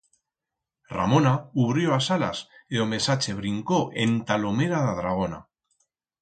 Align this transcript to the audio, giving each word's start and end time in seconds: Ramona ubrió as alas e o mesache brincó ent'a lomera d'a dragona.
Ramona 0.93 1.33
ubrió 1.65 1.93
as 1.97 2.07
alas 2.15 2.39
e 2.73 2.75
o 2.85 2.87
mesache 2.95 3.37
brincó 3.41 3.79
ent'a 4.07 4.41
lomera 4.47 4.81
d'a 4.89 4.97
dragona. 5.03 5.43